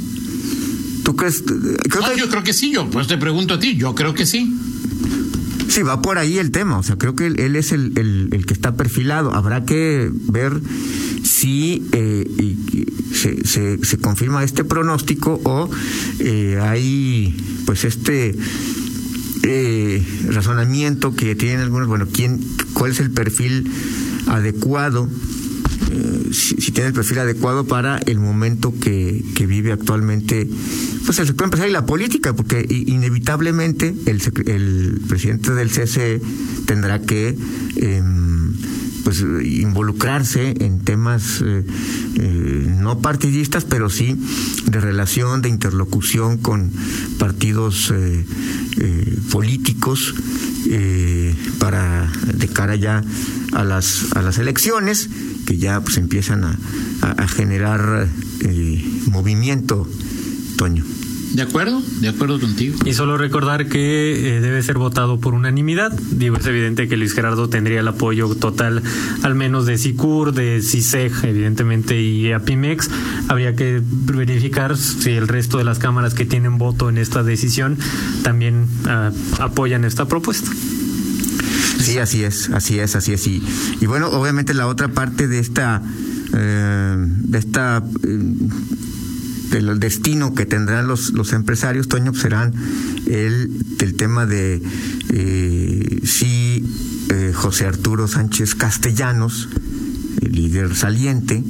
¿Tú 1.04 1.16
crees? 1.16 1.44
Creo 1.44 2.02
No, 2.02 2.14
que- 2.14 2.20
yo 2.20 2.30
creo 2.30 2.44
que 2.44 2.54
sí, 2.54 2.72
yo 2.74 2.90
pues 2.90 3.08
te 3.08 3.18
pregunto 3.18 3.54
a 3.54 3.60
ti, 3.60 3.78
yo 3.78 3.94
creo 3.96 4.14
que 4.14 4.26
sí. 4.26 4.54
Sí, 5.70 5.84
va 5.84 6.02
por 6.02 6.18
ahí 6.18 6.38
el 6.40 6.50
tema. 6.52 6.78
O 6.80 6.84
sea, 6.84 6.98
creo 6.98 7.16
que 7.16 7.28
él, 7.28 7.40
él 7.40 7.56
es 7.56 7.72
el, 7.72 7.92
el- 7.98 8.30
el 8.32 8.46
que 8.46 8.54
está 8.54 8.76
perfilado. 8.76 9.34
Habrá 9.36 9.66
que 9.66 10.10
ver 10.14 10.60
si 11.24 11.84
eh, 11.92 12.26
y 12.40 13.16
se, 13.16 13.46
se- 13.46 13.78
se 13.86 13.98
confirma 14.00 14.44
este 14.44 14.64
pronóstico 14.64 15.40
o 15.44 15.70
eh, 16.20 16.58
hay 16.62 17.36
pues 17.66 17.84
este 17.84 18.36
eh, 19.48 20.04
razonamiento 20.30 21.16
que 21.16 21.36
tienen 21.36 21.62
algunos. 21.62 21.88
Bueno, 21.88 22.08
quién, 22.12 22.40
cuál 22.74 22.92
es 22.92 23.00
el 23.00 23.12
perfil 23.12 23.72
adecuado 24.28 25.10
eh, 25.92 26.34
si, 26.34 26.56
tiene 26.72 26.90
el 26.90 26.94
perfil 26.94 27.20
adecuado 27.20 27.66
para 27.66 27.98
el 28.00 28.20
momento 28.20 28.74
que, 28.78 29.24
que 29.36 29.46
vive 29.46 29.72
actualmente 29.72 30.48
pues 31.06 31.20
el 31.20 31.28
sector 31.28 31.46
empresarial 31.46 31.70
y 31.70 31.74
la 31.74 31.86
política, 31.86 32.34
porque 32.34 32.66
inevitablemente 32.70 33.96
el, 34.06 34.22
el 34.48 35.02
presidente 35.08 35.54
del 35.54 35.70
CCE 35.70 36.22
tendrá 36.66 37.02
que 37.02 37.38
em, 37.78 38.54
pues 39.08 39.22
involucrarse 39.22 40.54
en 40.60 40.80
temas 40.84 41.42
eh, 41.42 41.64
eh, 42.16 42.76
no 42.82 43.00
partidistas, 43.00 43.64
pero 43.64 43.90
sí 43.90 44.18
de 44.66 44.82
relación, 44.82 45.42
de 45.42 45.48
interlocución 45.48 46.38
con 46.38 46.74
partidos 47.18 47.90
eh, 47.96 48.26
eh, 48.82 49.18
políticos 49.32 50.14
para 51.58 52.12
de 52.34 52.48
cara 52.50 52.76
ya 52.76 53.02
a 53.54 53.64
las 53.64 54.08
a 54.14 54.22
las 54.22 54.40
elecciones 54.40 55.10
que 55.46 55.58
ya 55.58 55.80
pues 55.80 55.96
empiezan 55.98 56.44
a, 56.44 56.60
a- 57.02 57.12
a 57.24 57.28
generar 57.30 58.10
movimiento, 59.06 59.88
Toño. 60.58 60.84
¿De 61.34 61.42
acuerdo? 61.42 61.82
De 62.00 62.08
acuerdo 62.10 62.40
contigo. 62.40 62.78
Y 62.86 62.94
solo 62.94 63.18
recordar 63.18 63.68
que 63.68 64.38
eh, 64.38 64.42
debe 64.42 64.62
ser 64.64 64.78
votado 64.78 65.20
por 65.20 65.34
unanimidad. 65.34 65.92
Digo, 66.12 66.38
es 66.38 66.46
evidente 66.46 66.88
que 66.88 66.98
Luis 66.98 67.14
Gerardo 67.14 67.50
tendría 67.50 67.82
el 67.82 67.88
apoyo 67.88 68.34
total, 68.36 68.82
al 69.24 69.36
menos 69.36 69.66
de 69.66 69.78
SICUR, 69.78 70.34
de 70.34 70.62
CISEG, 70.62 71.12
evidentemente, 71.24 72.02
y 72.02 72.32
APIMEX. 72.32 72.90
Habría 73.28 73.56
que 73.56 73.82
verificar 73.84 74.78
si 74.78 75.12
el 75.12 75.28
resto 75.28 75.58
de 75.58 75.64
las 75.64 75.80
cámaras 75.80 76.14
que 76.14 76.26
tienen 76.26 76.58
voto 76.58 76.90
en 76.90 76.98
esta 76.98 77.24
decisión 77.24 77.78
también 78.24 78.68
ah, 78.86 79.12
apoyan 79.40 79.86
esta 79.86 80.08
propuesta. 80.08 80.50
Sí, 81.80 82.00
así 82.00 82.24
es, 82.24 82.50
así 82.50 82.80
es, 82.80 82.96
así 82.96 83.14
es. 83.14 83.28
Y, 83.28 83.42
y 83.80 83.86
bueno, 83.86 84.08
obviamente 84.10 84.54
la 84.54 84.68
otra 84.68 84.90
parte 84.90 85.28
de 85.28 85.40
esta, 85.40 85.82
eh, 86.34 86.96
de 86.98 87.38
esta, 87.38 87.84
eh, 88.04 88.20
del 89.50 89.80
destino 89.80 90.34
que 90.34 90.46
tendrán 90.46 90.88
los, 90.88 91.12
los 91.14 91.34
empresarios, 91.34 91.88
Toño, 91.88 92.14
serán 92.14 92.54
el, 93.06 93.52
el 93.80 93.94
tema 93.96 94.26
de 94.26 94.62
eh, 95.14 96.00
si 96.04 96.64
eh, 97.10 97.32
José 97.34 97.66
Arturo 97.66 98.08
Sánchez 98.08 98.56
Castellanos, 98.56 99.50
el 100.22 100.32
líder 100.34 100.76
saliente, 100.76 101.44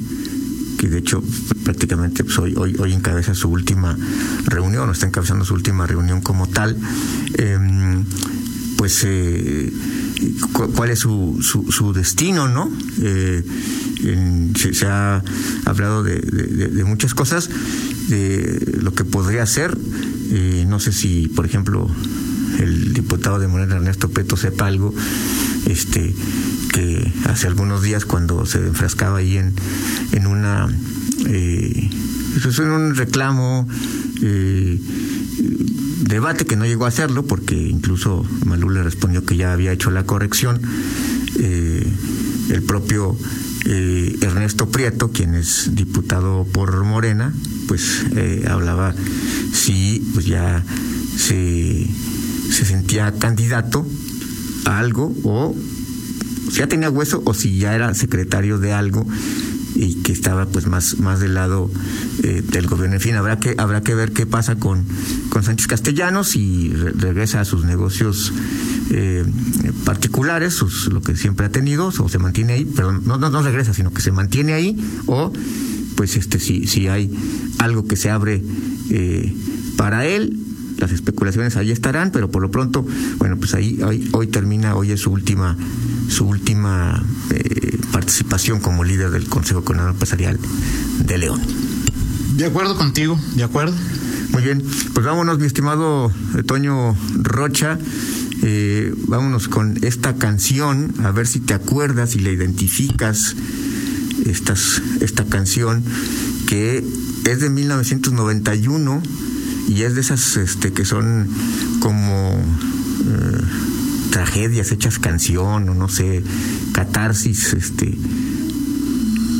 que 0.78 0.88
de 0.88 0.98
hecho 0.98 1.22
prácticamente 1.64 2.22
pues, 2.22 2.38
hoy, 2.38 2.54
hoy, 2.56 2.76
hoy 2.78 2.92
encabeza 2.92 3.34
su 3.34 3.48
última 3.48 3.96
reunión, 4.44 4.88
o 4.88 4.92
está 4.92 5.06
encabezando 5.06 5.44
su 5.44 5.54
última 5.54 5.86
reunión 5.86 6.20
como 6.20 6.46
tal, 6.48 6.76
em, 7.34 8.04
pues 8.76 9.02
eh, 9.04 9.72
cu- 10.52 10.70
cuál 10.72 10.90
es 10.90 11.00
su, 11.00 11.38
su, 11.42 11.72
su 11.72 11.92
destino, 11.92 12.46
¿no? 12.46 12.70
Eh, 13.02 13.42
en- 14.04 14.52
se, 14.56 14.86
ha 14.86 15.20
hablado 15.64 16.04
de 16.04 16.84
muchas 16.86 17.12
cosas, 17.14 17.50
de 18.08 18.78
lo 18.80 18.92
que 18.94 19.04
podría 19.04 19.46
ser, 19.46 19.76
eh, 20.30 20.64
no 20.66 20.80
sé 20.80 20.92
si, 20.92 21.28
por 21.28 21.46
ejemplo, 21.46 21.88
el 22.58 22.92
diputado 22.92 23.38
de 23.38 23.48
Morena, 23.48 23.76
Ernesto 23.76 24.08
Preto, 24.08 24.36
sepa 24.36 24.66
algo, 24.66 24.94
este, 25.66 26.14
que 26.72 27.12
hace 27.26 27.46
algunos 27.46 27.82
días 27.82 28.04
cuando 28.04 28.46
se 28.46 28.58
enfrascaba 28.58 29.18
ahí 29.18 29.36
en, 29.36 29.54
en 30.12 30.26
una, 30.26 30.68
eh, 31.26 31.90
pues, 32.42 32.58
en 32.58 32.70
un 32.70 32.94
reclamo, 32.94 33.68
eh, 34.22 34.80
debate 36.08 36.46
que 36.46 36.56
no 36.56 36.64
llegó 36.64 36.86
a 36.86 36.88
hacerlo 36.88 37.26
porque 37.26 37.54
incluso 37.54 38.24
Malú 38.44 38.70
le 38.70 38.82
respondió 38.82 39.24
que 39.24 39.36
ya 39.36 39.52
había 39.52 39.72
hecho 39.72 39.90
la 39.90 40.04
corrección. 40.04 40.60
Eh, 41.38 41.86
el 42.50 42.62
propio 42.62 43.16
eh, 43.66 44.16
Ernesto 44.22 44.70
Prieto, 44.70 45.12
quien 45.12 45.34
es 45.34 45.74
diputado 45.74 46.46
por 46.50 46.82
Morena, 46.84 47.32
pues 47.68 48.04
eh, 48.16 48.44
hablaba 48.48 48.94
si 49.52 50.02
pues 50.14 50.26
ya 50.26 50.64
se, 51.16 51.86
se 52.50 52.64
sentía 52.64 53.12
candidato 53.12 53.86
a 54.64 54.78
algo 54.78 55.14
o 55.22 55.54
si 56.50 56.58
ya 56.58 56.66
tenía 56.66 56.90
hueso 56.90 57.22
o 57.24 57.34
si 57.34 57.58
ya 57.58 57.74
era 57.74 57.94
secretario 57.94 58.58
de 58.58 58.72
algo 58.72 59.06
y 59.74 59.94
que 60.02 60.10
estaba 60.12 60.46
pues 60.46 60.66
más 60.66 60.98
más 60.98 61.20
del 61.20 61.34
lado 61.34 61.70
eh, 62.24 62.42
del 62.50 62.66
gobierno. 62.66 62.96
En 62.96 63.00
fin 63.00 63.14
habrá 63.14 63.38
que 63.38 63.54
habrá 63.58 63.82
que 63.82 63.94
ver 63.94 64.12
qué 64.12 64.26
pasa 64.26 64.56
con 64.56 64.84
con 65.28 65.44
Sánchez 65.44 65.66
Castellanos 65.68 66.34
y 66.36 66.70
re- 66.70 66.92
regresa 66.92 67.40
a 67.40 67.44
sus 67.44 67.64
negocios 67.64 68.32
eh, 68.90 69.24
particulares 69.84 70.54
sus, 70.54 70.86
lo 70.92 71.00
que 71.02 71.14
siempre 71.16 71.46
ha 71.46 71.50
tenido 71.50 71.92
o 71.96 72.08
se 72.08 72.18
mantiene 72.18 72.54
ahí 72.54 72.64
perdón 72.64 73.02
no, 73.04 73.18
no 73.18 73.28
no 73.30 73.42
regresa 73.42 73.74
sino 73.74 73.92
que 73.92 74.00
se 74.00 74.10
mantiene 74.10 74.54
ahí 74.54 74.76
o 75.06 75.30
pues 75.96 76.16
este 76.16 76.40
si 76.40 76.66
si 76.66 76.88
hay 76.88 77.10
algo 77.58 77.86
que 77.86 77.96
se 77.96 78.10
abre 78.10 78.42
eh, 78.90 79.34
para 79.76 80.06
él 80.06 80.44
las 80.78 80.92
especulaciones 80.92 81.56
ahí 81.56 81.70
estarán, 81.70 82.10
pero 82.12 82.30
por 82.30 82.40
lo 82.40 82.50
pronto, 82.50 82.86
bueno, 83.18 83.36
pues 83.36 83.54
ahí 83.54 83.80
hoy, 83.82 84.08
hoy 84.12 84.28
termina, 84.28 84.74
hoy 84.76 84.92
es 84.92 85.00
su 85.00 85.10
última, 85.10 85.56
su 86.08 86.26
última 86.26 87.04
eh, 87.30 87.78
participación 87.92 88.60
como 88.60 88.84
líder 88.84 89.10
del 89.10 89.28
Consejo 89.28 89.64
Coordinador 89.64 89.94
Empresarial 89.94 90.38
de 91.04 91.18
León. 91.18 91.40
De 92.36 92.46
acuerdo 92.46 92.76
contigo, 92.76 93.18
de 93.34 93.42
acuerdo. 93.42 93.74
Muy 94.30 94.42
bien, 94.42 94.62
pues 94.94 95.04
vámonos, 95.04 95.38
mi 95.38 95.46
estimado 95.46 96.12
eh, 96.36 96.42
Toño 96.44 96.96
Rocha. 97.22 97.78
Eh, 98.42 98.94
vámonos 99.08 99.48
con 99.48 99.78
esta 99.82 100.14
canción, 100.14 100.94
a 101.02 101.10
ver 101.10 101.26
si 101.26 101.40
te 101.40 101.54
acuerdas 101.54 102.14
y 102.14 102.20
la 102.20 102.30
identificas. 102.30 103.34
Estas, 104.26 104.82
esta 105.00 105.24
canción 105.24 105.82
que 106.46 106.84
es 107.32 107.40
de 107.40 107.50
1991 107.50 109.02
y 109.68 109.82
es 109.82 109.94
de 109.94 110.00
esas 110.00 110.36
este, 110.36 110.72
que 110.72 110.84
son 110.84 111.28
como 111.80 112.32
eh, 112.32 113.38
tragedias 114.10 114.72
hechas 114.72 114.98
canción 114.98 115.68
o 115.68 115.74
no 115.74 115.88
sé, 115.88 116.22
catarsis, 116.72 117.52
este, 117.52 117.94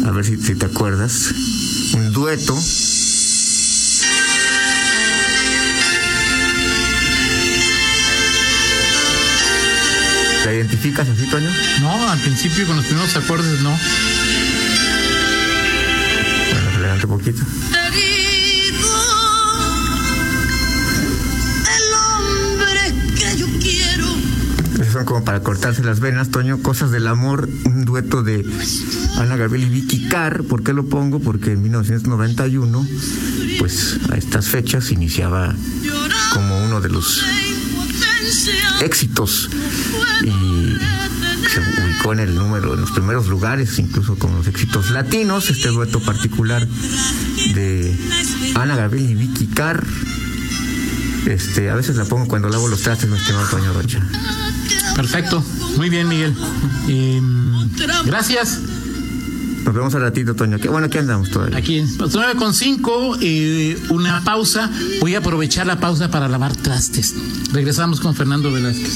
a 0.04 0.10
ver 0.10 0.24
si, 0.24 0.36
si 0.36 0.54
te 0.54 0.66
acuerdas, 0.66 1.32
un 1.94 2.12
dueto. 2.12 2.54
¿La 10.44 10.54
identificas 10.54 11.08
así, 11.08 11.26
Toño? 11.30 11.50
No, 11.80 12.10
al 12.10 12.20
principio 12.20 12.66
con 12.66 12.76
los 12.76 12.84
primeros 12.84 13.16
acordes 13.16 13.60
no. 13.62 13.70
Bueno, 16.50 16.68
adelante 16.76 17.06
un 17.06 17.18
poquito. 17.18 17.42
Para 25.28 25.42
cortarse 25.42 25.84
las 25.84 26.00
venas, 26.00 26.30
Toño. 26.30 26.62
Cosas 26.62 26.90
del 26.90 27.06
amor, 27.06 27.50
un 27.66 27.84
dueto 27.84 28.22
de 28.22 28.46
Ana 29.18 29.36
Gabriel 29.36 29.66
y 29.66 29.68
Vicky 29.82 30.08
Carr. 30.08 30.42
¿Por 30.42 30.62
qué 30.62 30.72
lo 30.72 30.86
pongo? 30.86 31.20
Porque 31.20 31.52
en 31.52 31.60
1991, 31.64 32.88
pues 33.58 33.98
a 34.10 34.16
estas 34.16 34.48
fechas 34.48 34.90
iniciaba 34.90 35.54
como 36.32 36.64
uno 36.64 36.80
de 36.80 36.88
los 36.88 37.22
éxitos 38.80 39.50
y 40.24 40.78
se 41.46 41.60
ubicó 41.60 42.14
en 42.14 42.20
el 42.20 42.34
número, 42.34 42.72
en 42.72 42.80
los 42.80 42.92
primeros 42.92 43.26
lugares, 43.26 43.78
incluso 43.78 44.18
con 44.18 44.34
los 44.34 44.46
éxitos 44.46 44.90
latinos, 44.92 45.50
este 45.50 45.68
dueto 45.68 46.00
particular 46.00 46.66
de 47.52 47.94
Ana 48.54 48.76
Gabriel 48.76 49.10
y 49.10 49.14
Vicky 49.14 49.48
Carr. 49.48 49.86
Este, 51.26 51.68
a 51.68 51.74
veces 51.74 51.96
la 51.96 52.06
pongo 52.06 52.26
cuando 52.28 52.48
lavo 52.48 52.66
los 52.66 52.80
trastes, 52.80 53.10
mi 53.10 53.18
estimado 53.18 53.46
Toño 53.48 53.74
Rocha. 53.74 54.02
Perfecto. 54.98 55.40
Muy 55.76 55.90
bien, 55.90 56.08
Miguel. 56.08 56.34
Eh, 56.88 57.22
gracias. 58.04 58.58
Nos 59.64 59.72
vemos 59.72 59.94
al 59.94 60.00
ratito, 60.00 60.34
Toño. 60.34 60.58
¿Qué, 60.58 60.68
bueno, 60.68 60.88
aquí 60.88 60.98
andamos 60.98 61.30
todavía. 61.30 61.56
Aquí, 61.56 61.84
pues, 61.96 62.12
9 62.12 62.34
con 62.34 62.52
5, 62.52 63.18
eh, 63.20 63.80
una 63.90 64.24
pausa. 64.24 64.68
Voy 65.00 65.14
a 65.14 65.18
aprovechar 65.18 65.68
la 65.68 65.78
pausa 65.78 66.10
para 66.10 66.26
lavar 66.26 66.56
trastes. 66.56 67.14
Regresamos 67.52 68.00
con 68.00 68.16
Fernando 68.16 68.50
Velázquez. 68.50 68.92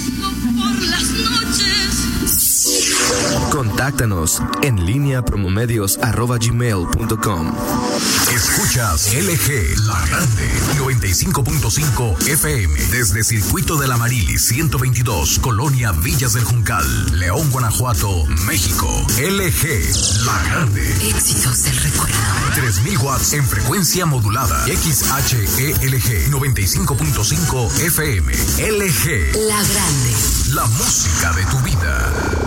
Por 0.59 0.83
las 0.89 1.05
noches. 1.05 1.93
Contáctanos 3.53 4.43
en 4.63 4.85
línea 4.85 5.25
promomedios 5.25 5.99
arroba 6.03 6.37
gmail.com. 6.39 7.53
Escuchas 8.35 9.13
LG, 9.13 9.79
la 9.87 10.01
grande, 10.07 10.49
95.5 10.79 12.29
FM, 12.29 12.75
desde 12.87 13.23
Circuito 13.25 13.77
de 13.77 13.87
la 13.87 13.97
Marili 13.99 14.39
122, 14.39 15.39
Colonia 15.41 15.93
Villas 15.93 16.33
del 16.33 16.45
Juncal, 16.45 17.19
León, 17.19 17.51
Guanajuato, 17.51 18.25
México. 18.47 18.89
LG, 19.19 20.25
la 20.25 20.43
grande, 20.45 21.09
Éxitos 21.11 21.63
del 21.65 21.77
recuerdo. 21.77 22.17
3000 22.55 22.99
watts 22.99 23.33
en 23.35 23.47
frecuencia 23.47 24.07
modulada, 24.07 24.65
XHELG 24.67 26.31
95.5 26.31 27.81
FM. 27.83 28.33
LG, 28.33 29.37
La 29.47 29.63
grande. 29.63 30.15
la 30.55 30.67
música 30.67 31.33
de 31.35 31.45
tu 31.47 31.59
vida. 31.61 32.42